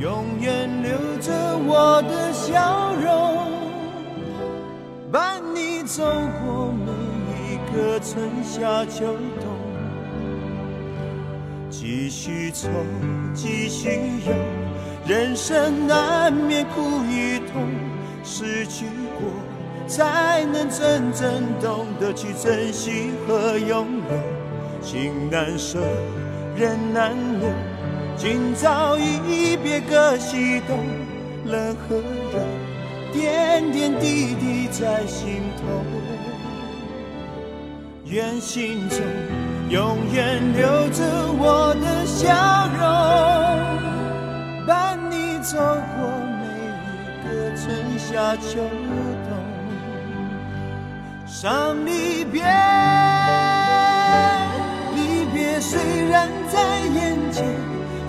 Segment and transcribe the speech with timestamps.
[0.00, 1.30] 永远留着
[1.68, 3.52] 我的笑容，
[5.12, 6.02] 伴你走
[6.42, 7.60] 过每一。
[7.72, 9.46] 个春夏秋冬，
[11.70, 12.68] 继续走，
[13.32, 13.90] 继续
[14.26, 14.32] 游，
[15.06, 17.68] 人生难免苦与痛，
[18.24, 18.86] 失去
[19.20, 19.30] 过
[19.86, 24.82] 才能真正懂得去珍惜和拥有。
[24.82, 25.78] 情难舍，
[26.56, 27.48] 人难留，
[28.22, 30.78] 今朝一别各西东，
[31.46, 32.38] 冷和热，
[33.14, 35.62] 点点滴滴在心头。
[38.04, 38.98] 愿心中
[39.70, 41.02] 永远留着
[41.38, 42.84] 我的笑容，
[44.66, 46.06] 伴你走过
[46.36, 46.44] 每
[46.92, 48.60] 一个春夏秋
[49.30, 49.32] 冬。
[51.26, 52.42] 伤离别，
[54.94, 55.80] 离别虽
[56.10, 57.46] 然在眼前，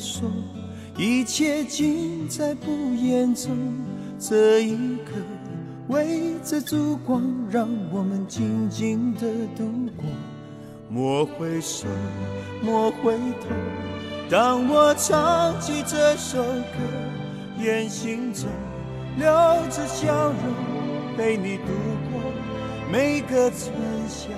[0.00, 0.28] 说，
[0.96, 3.54] 一切尽在不言中。
[4.18, 5.12] 这一刻，
[5.88, 9.20] 围着烛光，让我们静静的
[9.56, 9.64] 度
[9.96, 10.04] 过。
[10.88, 11.86] 莫回首，
[12.62, 13.48] 莫回头。
[14.28, 16.78] 当我唱起这首歌，
[17.58, 18.46] 愿心中
[19.16, 19.26] 留
[19.70, 21.64] 着笑容，陪你度
[22.10, 22.20] 过
[22.92, 23.72] 每个春
[24.08, 24.28] 夏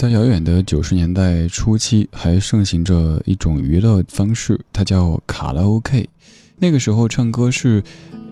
[0.00, 6.08] 在遥远的九十年代初期，还盛行着一种娱乐方式，它叫卡拉 OK。
[6.56, 7.82] 那个时候唱歌是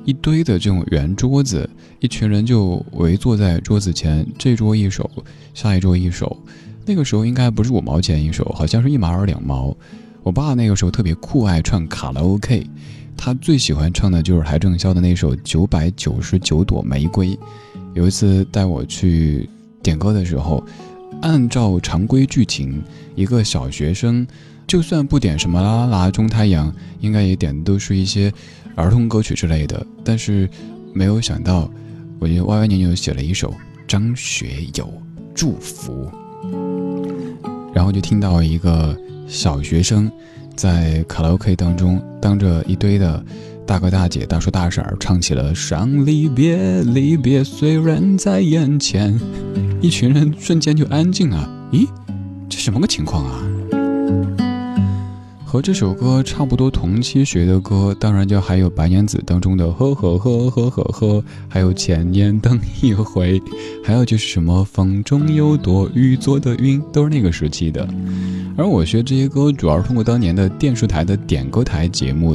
[0.07, 1.69] 一堆的这种圆桌子，
[2.01, 5.11] 一群人就围坐在桌子前，这桌一首，
[5.53, 6.35] 下一桌一首。
[6.87, 9.77] 那个时候应该不是五毛钱一首，好像是一毛二两毛。
[10.23, 12.67] 我爸那个时候特别酷爱唱卡拉 OK，
[13.15, 17.37] 他最喜欢唱的就是邰正宵的那首《九百九十九朵玫瑰》。
[17.93, 19.47] 有一次带我去
[19.83, 20.65] 点歌的时候，
[21.21, 22.83] 按照常规剧情，
[23.15, 24.27] 一个小学生
[24.67, 28.33] 就算不点什么啦啦啦中太阳，应该也点的都是一些
[28.75, 29.85] 儿童歌曲之类的。
[30.05, 30.49] 但是
[30.93, 31.71] 没有想到，
[32.19, 33.53] 我就歪歪扭扭写了一首
[33.87, 34.93] 张学友
[35.35, 36.11] 祝福，
[37.75, 38.97] 然后就听到一个
[39.27, 40.11] 小学生
[40.55, 43.25] 在卡拉 OK 当中，当着一堆的。
[43.69, 46.57] 大哥大姐、大叔大婶儿唱起了《伤离别》，
[46.95, 49.21] 离别虽然在眼前，
[49.83, 51.47] 一群人瞬间就安静了。
[51.71, 51.87] 咦，
[52.49, 53.43] 这什么个情况啊？
[55.45, 63.39] 和这首歌差不多同期学的歌，当然就还有白娘子当中的呵呵呵呵呵呵，还有千年等一回，
[63.85, 67.87] 还有就是什么风中有朵雨做的云，都是那个时期的。
[68.57, 72.35] 而我学这些歌，主要是通过当年的电视台的点歌台节目。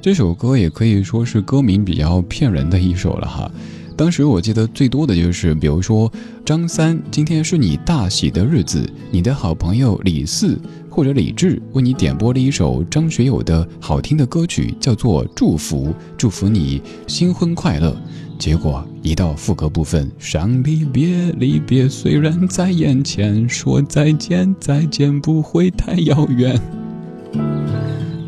[0.00, 3.50] 这首歌也可以说是歌名比较骗人的一首了哈。
[3.96, 6.10] 当时我记得最多的就是，比如说
[6.44, 10.56] 张三，今天是你大喜的日子，你的好朋友李四
[10.88, 17.96] 或者李志为你点播了一首张学友的好听的歌曲，叫做《祝福》，祝福你新婚快乐。
[18.38, 26.56] 结果一到副歌部分，伤离别，离别虽然在眼前，说再见，再见不会太遥远。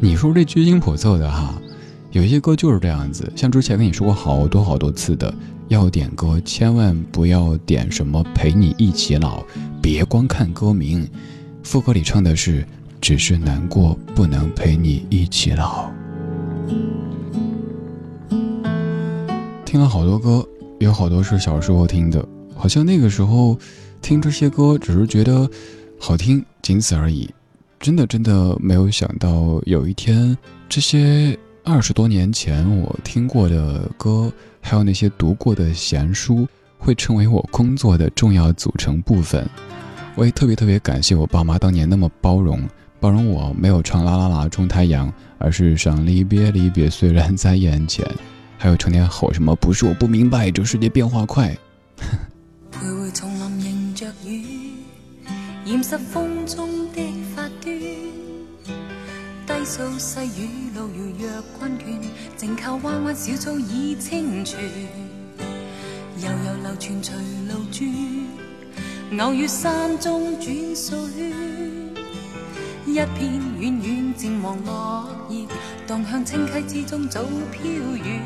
[0.00, 1.54] 你说这居心叵测的哈。
[2.12, 5.32] 有些歌就是这样子，像之前跟你说过好多好多次的，
[5.68, 9.44] 要点歌千万不要点什么陪你一起老，
[9.80, 11.08] 别光看歌名，
[11.62, 12.66] 副歌里唱的是
[13.00, 15.88] 只是难过不能陪你一起老。
[19.64, 20.44] 听了好多歌，
[20.80, 22.26] 有好多是小时候听的，
[22.56, 23.56] 好像那个时候
[24.02, 25.48] 听这些歌只是觉得
[25.96, 27.30] 好听，仅此而已，
[27.78, 30.36] 真的真的没有想到有一天
[30.68, 31.38] 这些。
[31.62, 36.48] 二十多年前我听过的歌，还有那些读过的闲书，
[36.78, 39.48] 会成为我工作的重要组成部分。
[40.16, 42.62] 我也特别特别感谢我爸妈当年那么包容，
[42.98, 48.04] 包容我没有唱啦啦啦种太阳，而是伤离别离别虽然在眼前，
[48.58, 51.56] 还有成天吼什么不是我不明白，这世界变化快。
[52.72, 53.28] 低诉
[53.96, 54.28] 细
[56.96, 57.19] 雨
[59.70, 61.84] 细雨路遥若困倦，
[62.36, 64.58] 静靠弯弯小草已清泉。
[66.18, 67.14] 悠悠流泉随
[67.48, 67.88] 路转，
[69.20, 70.98] 偶遇山中转水。
[72.84, 75.46] 一片远远渐黄落叶，
[75.86, 77.22] 荡向清溪之中早
[77.52, 78.20] 飘远。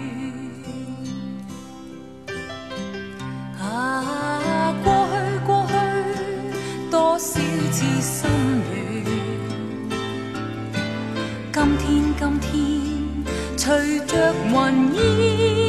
[3.61, 5.15] 啊，过去
[5.47, 5.75] 过去，
[6.91, 7.39] 多少
[7.71, 8.94] 次心软。
[12.17, 12.53] 今天，
[13.57, 15.64] 随着云烟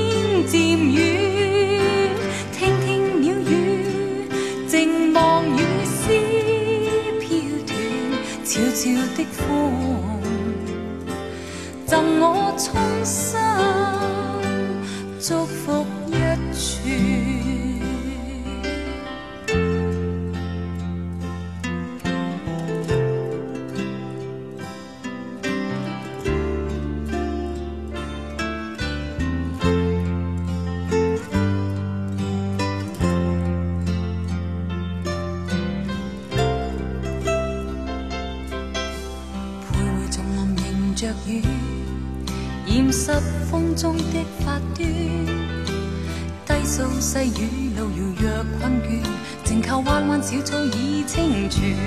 [46.66, 49.00] 细雨路遥若困倦，
[49.44, 51.78] 静靠弯弯小草已清泉，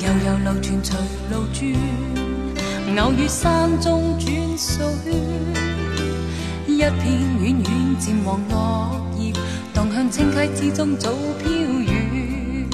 [0.00, 0.96] 悠悠流泉随
[1.30, 4.84] 路转，偶遇山中转水，
[6.66, 7.04] 一片
[7.40, 9.32] 远远渐黄落叶，
[9.72, 12.68] 荡向清溪之中早飘远。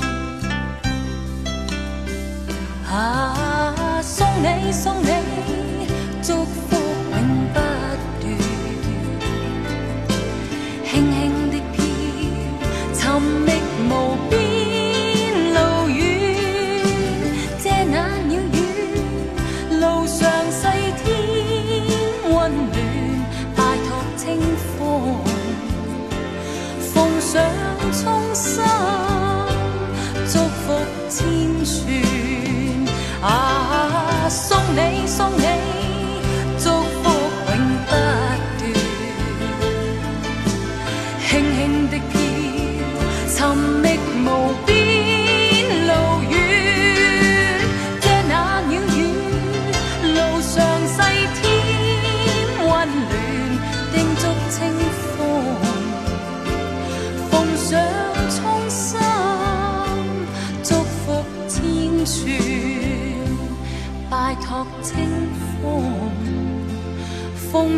[2.91, 5.09] 啊，送你送你
[6.23, 6.82] 祝福。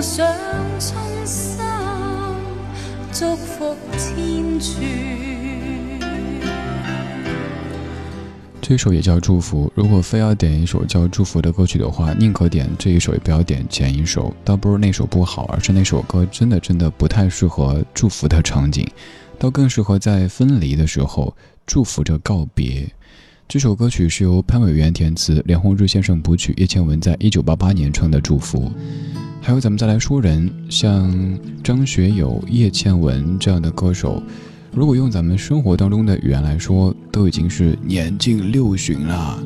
[0.05, 0.31] 想
[0.79, 0.95] 衷
[1.25, 1.59] 心，
[3.11, 4.79] 祝福千串。
[8.61, 9.73] 这首也叫祝福。
[9.75, 14.33] 如果非要点一首叫祝福的歌曲的话，宁可点这一首，也不要点前一首。
[14.45, 18.87] 倒不是那首不好，而是那首歌真的真的不太适合祝福的场景，
[19.39, 21.35] 倒更适合在分离的时候
[21.67, 22.87] 祝福着告别。
[23.55, 28.63] 这首歌曲是由潘伟元填词，连鸿志先生谱曲，叶倩文在一九八八年唱的《祝福》。
[29.41, 34.21] 还有咱们再来说人，像张学友、叶倩文这样的歌手。
[34.73, 39.41] 如果用咱们生活当中的语言来说，都已经是年近六旬了。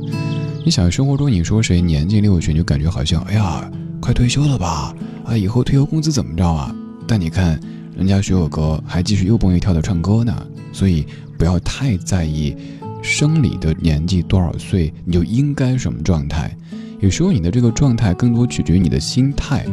[0.65, 4.97] 你想，生活中你说谁年近六旬，就感觉好像，哎呀，快退休了吧？
[5.27, 6.75] 啊，以后退休工资怎么着啊？
[7.07, 7.61] 但你看，
[7.95, 10.35] 人家学友哥还继续又蹦又跳的唱歌呢。
[10.73, 11.05] 所以
[11.37, 12.57] 不要太在意
[13.02, 16.55] 生理的年纪多少岁，你就应该什么状态。
[17.00, 19.64] 有时候你的这个状态更多取决于你的心态。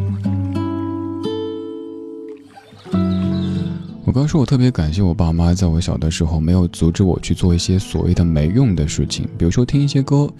[4.03, 10.31] 我刚说，我特别感谢我爸妈，在我小的时候没有阻止我去做一些所谓的没用的事情，比如说听一些歌。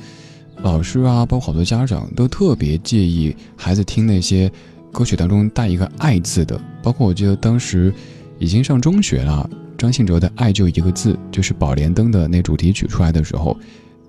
[0.61, 4.49] 老师啊，包括好多家长都特别介意孩子听那些
[4.91, 6.59] 歌曲当中带一个“爱”字的。
[6.81, 7.93] 包括我记得当时
[8.39, 9.49] 已经上中学了，
[9.85, 13.55] 张信哲的《爱就一个字》就是《宝莲灯》的那主题曲出来的时候，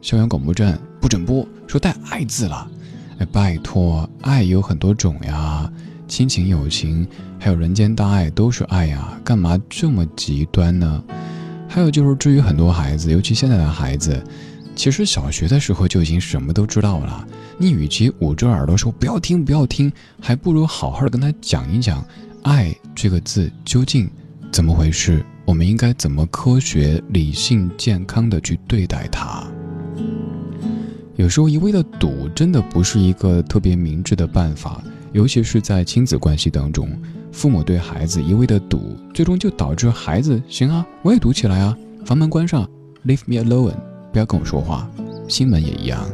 [0.01, 2.67] 校园广播站不准播，说带“爱”字了。
[3.19, 5.71] 哎，拜托，爱有很多种呀。
[6.09, 7.07] 亲情、友情，
[7.39, 11.05] 还有人间大爱，都是爱呀，干嘛这么极端呢？
[11.69, 14.25] 还有就是，至于很多孩子，尤其现在的孩子，
[14.75, 17.29] 其实小学的时候就已经什么都知道了。
[17.59, 19.93] 你与其捂着耳朵说不要听、不要听，
[20.23, 22.03] 还不如好好的跟他讲一讲
[22.45, 24.11] “爱”这个字究竟
[24.51, 29.47] 怎么回事，我们应该怎么科学、理性、健康的去对待它。
[31.15, 34.83] 有时候一味的堵，真的不是一个特别明智的办法。
[35.13, 36.91] 尤其是在亲子关系当中，
[37.33, 41.75] 父母对孩子一味的堵，最终就导致孩子行啊，我也堵起来啊，
[42.05, 42.69] 房门关上
[43.07, 43.73] ，Leave me alone，
[44.13, 44.91] 不要跟我说话。
[45.29, 46.05] 心门也一样。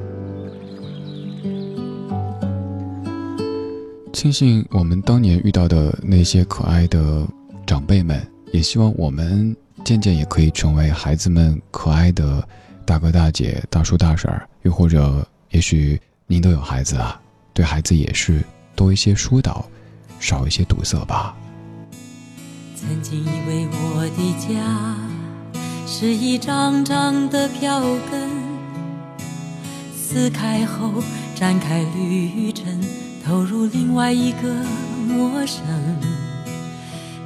[4.12, 7.27] 庆幸我们当年遇到的那些可爱的
[7.67, 9.54] 长辈们，也希望我们
[9.85, 12.47] 渐渐也可以成为孩子们可爱的
[12.87, 17.21] 大哥大姐、大叔大婶儿，又或者，也许您都有孩子啊，
[17.52, 18.40] 对孩子也是。
[18.75, 19.68] 多一些疏导，
[20.18, 21.37] 少一些堵塞吧。
[22.75, 24.97] 曾经以为我的家
[25.87, 27.80] 是一张张的票
[28.11, 28.30] 根，
[29.94, 31.02] 撕开后
[31.35, 32.64] 展开旅程，
[33.23, 34.49] 投入另外一个
[35.06, 35.62] 陌生。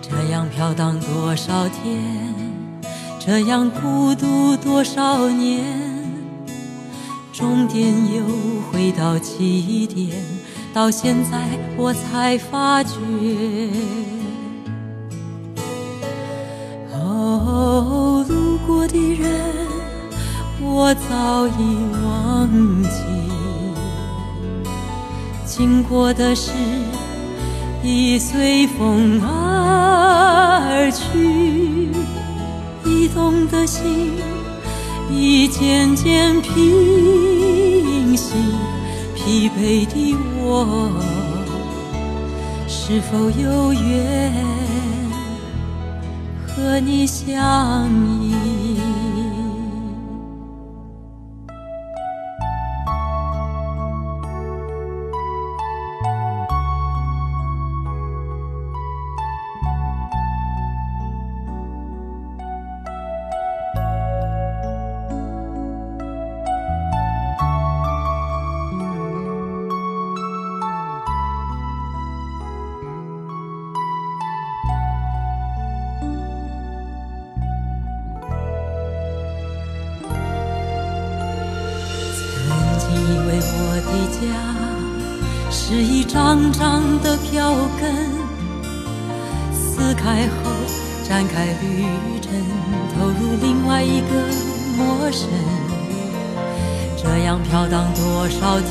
[0.09, 2.01] 这样飘荡多少天，
[3.19, 5.65] 这样孤独多少年，
[7.33, 8.23] 终点又
[8.71, 10.17] 回到起点。
[10.73, 12.91] 到现在我才发觉，
[16.93, 19.41] 哦，路过的人
[20.61, 22.49] 我早已忘
[22.83, 23.01] 记，
[25.47, 26.53] 经过的事
[27.83, 29.86] 已随风而
[30.79, 31.89] 而去，
[32.85, 34.13] 驿动的心
[35.11, 38.35] 已渐渐平息。
[39.15, 40.93] 疲惫的我，
[42.69, 44.35] 是否有缘
[46.47, 47.89] 和你相
[48.23, 48.35] 依？
[87.37, 87.95] 脚跟
[89.53, 90.51] 撕开后
[91.07, 91.85] 展开旅
[92.19, 92.33] 程
[92.95, 94.07] 投入另外一个
[94.79, 95.29] 陌生
[96.97, 98.71] 这样飘荡多少天？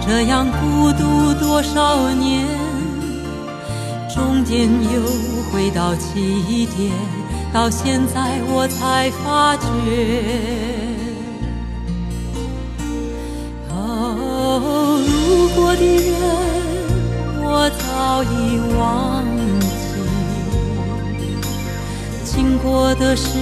[0.00, 2.46] 这样孤独多少年？
[4.08, 5.02] 终点又
[5.52, 6.90] 回到起点
[7.52, 9.66] 到现在我才发觉
[13.68, 16.59] 哦路过的人
[17.52, 19.24] 我早已忘
[19.60, 19.66] 记，
[22.24, 23.38] 经过的事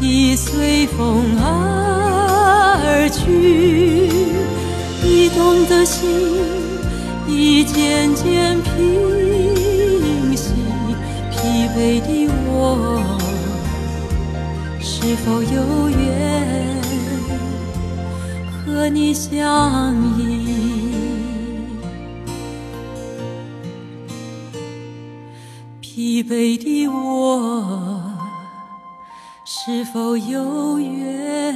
[0.00, 4.08] 已随风而去，
[5.04, 6.08] 移动的心。
[7.28, 10.52] 已渐渐平息，
[11.30, 13.00] 疲惫的我
[14.80, 16.76] 是否有缘
[18.66, 20.79] 和你相依？
[26.02, 28.18] 疲惫的我
[29.44, 31.54] 是否有缘？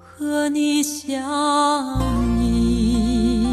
[0.00, 2.02] 和你相
[2.42, 3.46] 依。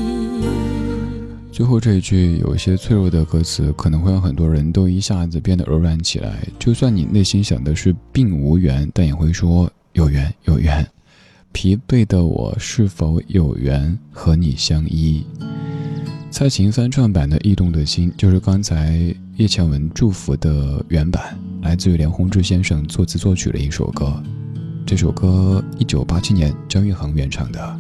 [1.51, 6.39] 最后这一句有一些脆弱的歌词，可能会让很多人都一下子变得柔软起来。
[6.57, 10.83] 就算你内心想的是并无缘，但也会说有缘有缘。
[11.51, 15.23] 疲惫的我是否有缘和你相依？
[16.33, 24.11] 蔡琴翻唱版的《驿动的心》，就是刚才叶倩文祝福的原版，来自于梁鸿志先生作词作曲的一首歌。
[24.83, 27.79] 这首歌一九八七年张玉恒原唱的。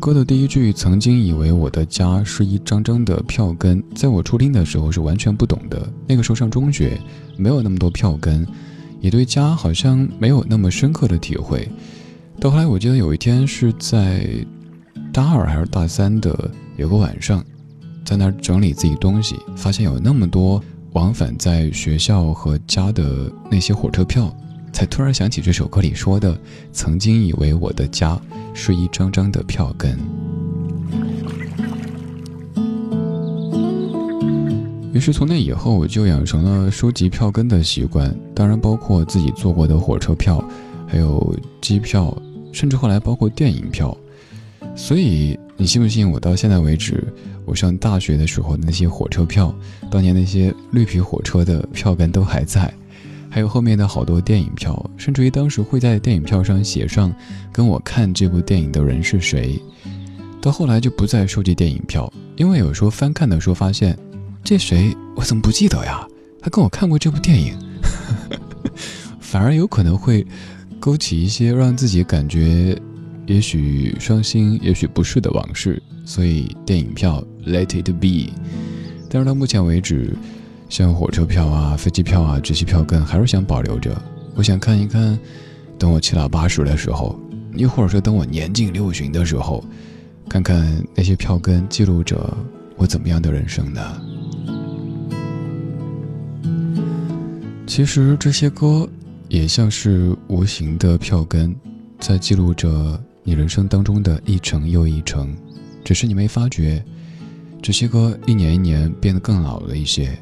[0.00, 5.86] 歌的第一句，曾经以为我的家是一张张的票根，在我初听的时候是完全不懂的。
[6.06, 6.98] 那个时候上中学，
[7.36, 8.46] 没有那么多票根，
[9.02, 11.68] 也对家好像没有那么深刻的体会。
[12.40, 14.26] 到后来，我记得有一天是在
[15.16, 17.42] 大二还是大三的有个晚上，
[18.04, 24.30] 在那儿整理自己东西，发现有那么多往返在学校和家的那些火车票。
[24.74, 26.38] 才突然想起这首歌里说的
[26.70, 28.20] ：“曾经以为我的家
[28.52, 29.96] 是一张张的票根。”
[34.92, 40.44] 于是从那以后，我就养成了收集票根的习惯，当然包括自己坐过的火车票，
[40.86, 42.14] 还有机票，
[42.52, 43.96] 甚至后来包括电影票。
[44.76, 46.08] 所以你信不信？
[46.08, 47.02] 我到现在为止，
[47.46, 49.52] 我上大学的时候那些火车票，
[49.90, 52.72] 当年那些绿皮火车的票根都还在。
[53.28, 57.12] 还有后面的好多电影票，甚至于当时会在电影票上写上
[57.52, 59.60] 跟我看这部电影的人是谁。
[60.40, 63.98] 到后来就不再收集电影票，因为有时候翻看的时候发现，
[64.44, 66.06] 这谁我怎么不记得呀？
[66.40, 67.54] 他跟我看过这部电影，
[69.20, 70.24] 反而有可能会
[70.78, 72.78] 勾起一些让自己感觉
[73.26, 75.82] 也许伤心、也许不是的往事。
[76.04, 78.32] 所以电影票 let it be。
[79.10, 80.16] 但是到目前为止。
[80.68, 83.96] 像火车票啊、飞机票啊这些票根还是想保留着。
[84.34, 85.16] 我想看一看，
[85.78, 87.16] 等我七老八十的时候，
[87.54, 89.64] 又或者说等我年近六旬的时候，
[90.28, 92.36] 看看那些票根记录着
[92.74, 94.02] 我怎么样的人生呢？
[97.64, 98.88] 其实这些歌
[99.28, 101.54] 也像是无形的票根，
[102.00, 105.36] 在记录着你人生当中的一程又一程，
[105.84, 106.80] 只是你没发觉，
[107.60, 110.16] 这些歌一年一年变得更老了一些。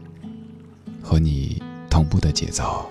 [1.03, 2.89] 和你同步的节奏，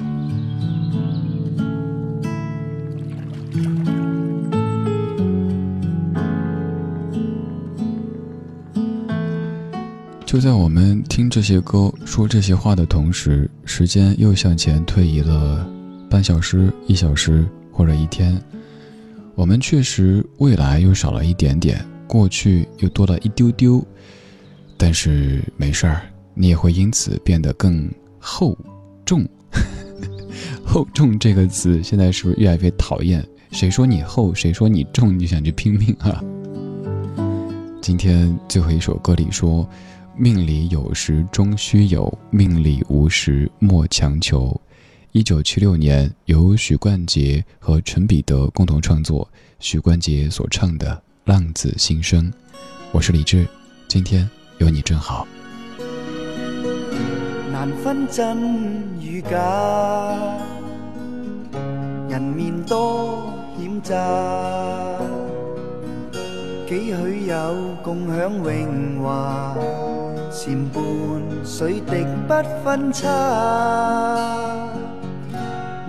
[10.28, 15.68] 就在我们听这些歌、说这些话的同时，时间又向前推移了
[16.08, 18.40] 半小时、一小时或者一天。
[19.36, 23.86] 我们确实未来又少了一点点，过去又多了一丢丢，
[24.78, 26.02] 但是没事儿，
[26.34, 27.90] 你也会因此变得更。
[28.26, 28.58] 厚
[29.04, 29.28] 重，
[30.64, 33.22] 厚重这个词现在是不是越来越讨厌？
[33.52, 36.24] 谁说你厚，谁说你重，你就想去拼命啊？
[37.82, 39.70] 今天最后一首歌里说
[40.16, 44.58] ：“命里有时终须有，命里无时莫强求。”
[45.14, 50.88] 一九七六年，由许冠杰和陈彼得共同创作，许冠杰所唱的
[51.32, 52.32] 《浪子心声》。
[52.92, 53.48] 我是李志，
[53.88, 55.28] 今天有你真好。
[57.52, 58.40] 难分真
[59.00, 59.38] 与假，
[62.10, 63.96] 人面多险诈，
[66.68, 69.56] 几许有共享荣华，
[70.32, 70.84] 檐畔
[71.46, 72.34] 水滴不
[72.66, 74.68] 分差，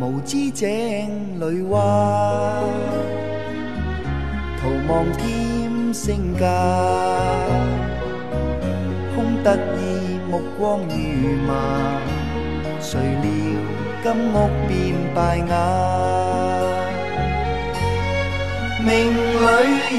[0.05, 0.69] 无知井
[1.41, 1.81] 里蛙，
[4.61, 5.25] 徒望添
[5.95, 6.47] 身价，
[9.15, 9.59] 空得意。
[10.31, 10.95] 目光如
[11.47, 11.55] 麻，
[12.81, 13.31] 谁料
[14.03, 14.37] 金屋
[14.67, 14.73] 变
[15.15, 15.53] 败瓦。
[18.85, 19.47] 命里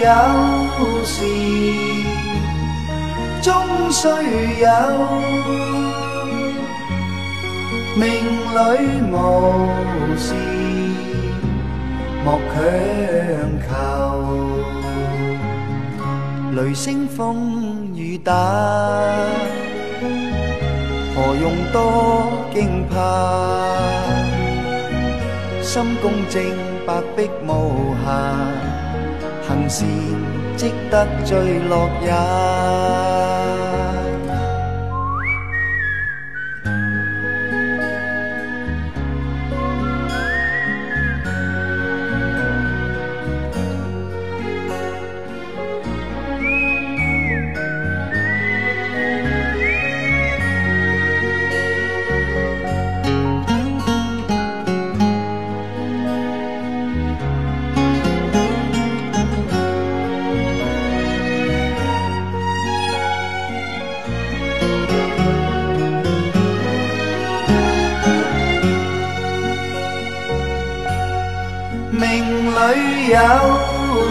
[0.01, 0.07] 有
[1.05, 1.15] 时
[3.41, 3.53] 终
[3.89, 4.07] 须
[4.61, 4.67] 有，
[7.97, 8.59] 命里
[9.09, 9.15] 无
[10.17, 10.33] 时
[12.25, 12.55] 莫强
[13.65, 13.71] 求。
[16.53, 18.33] 雷声风雨打。
[21.15, 21.77] 何用多
[22.53, 22.93] 惊怕？
[25.61, 26.43] 心公正，
[26.85, 28.07] 白璧无瑕，
[29.47, 29.87] 行善
[30.57, 31.37] 积得最
[31.69, 33.04] 乐也。
[73.07, 73.13] 有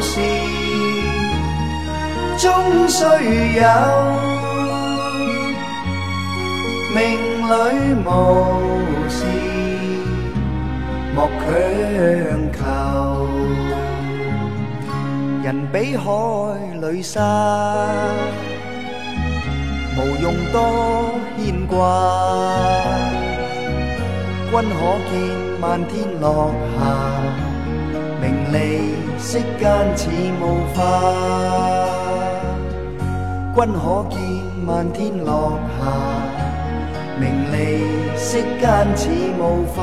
[0.01, 0.21] 时
[2.39, 2.43] 终
[2.89, 3.03] 须
[3.59, 3.63] 有，
[6.95, 6.99] 命
[7.49, 7.53] 里
[8.05, 8.07] 无
[9.09, 9.17] 事
[11.15, 11.43] 莫强
[12.53, 12.61] 求。
[15.43, 16.05] 人比海
[16.81, 17.21] 里沙，
[19.97, 20.57] 无用多
[21.37, 21.75] 牵挂。
[24.51, 24.73] 君可
[25.11, 25.13] 见
[25.61, 27.54] 漫天落霞。
[28.55, 30.09] 名利世间似
[30.41, 30.43] 雾
[30.75, 30.79] 化，
[33.57, 34.21] 君可见
[34.65, 35.81] 漫天落霞。
[37.19, 37.57] 名利
[38.17, 38.63] 世间
[38.97, 39.43] 似雾
[39.75, 39.83] 化。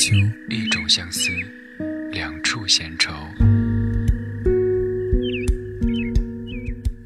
[0.00, 0.16] 秋。
[0.48, 1.28] 一种相思，
[2.10, 3.12] 两处闲愁。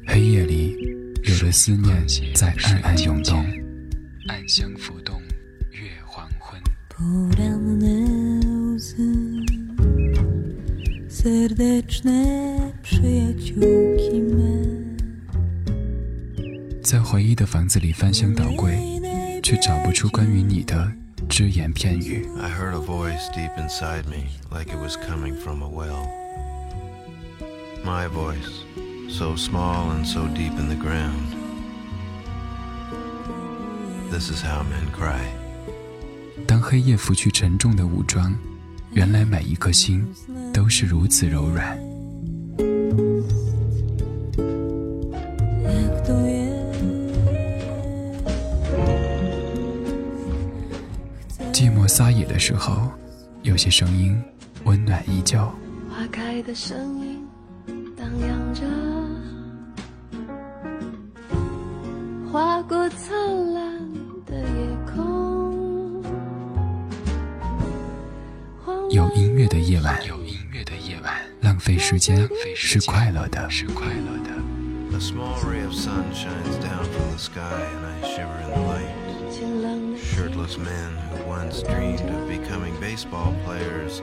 [0.07, 0.77] 黑夜里，
[1.23, 1.93] 有的思念
[2.33, 3.45] 在暗暗涌动，
[4.29, 5.21] 暗香浮动，
[5.71, 6.57] 月黄昏。
[16.81, 18.79] 在回忆的房子里翻箱倒柜。
[19.45, 20.91] 却找不出关于你的
[21.35, 22.25] 只言片语。
[22.39, 26.07] I heard a voice deep inside me, like it was coming from a well.
[27.83, 28.63] My voice,
[29.09, 31.35] so small and so deep in the ground.
[34.09, 35.25] This is how men cry.
[36.47, 38.33] 当黑夜拂去沉重的武装，
[38.93, 40.07] 原来每一颗心
[40.53, 41.77] 都是如此柔软。
[52.45, 52.91] 时候，
[53.41, 54.15] 有些声音
[54.65, 55.39] 温暖依旧。
[55.89, 57.27] 花开的声音
[57.97, 58.61] 荡漾着，
[62.31, 63.17] 划过灿
[63.51, 63.63] 烂
[64.27, 66.03] 的夜空。
[68.91, 74.29] 有音乐的夜晚，有音乐的夜晚，浪费时间是快乐的，是快乐的。
[74.95, 78.84] A small ray of sun shines down from the sky, and I shiver in the light.
[80.45, 84.01] Shirtless men who once dreamed of becoming baseball players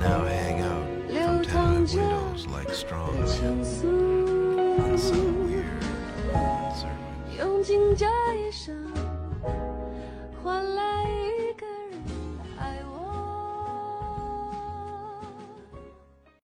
[0.00, 5.82] now hang out from tenement windows like straw men in some weird,
[6.34, 6.98] uncertain.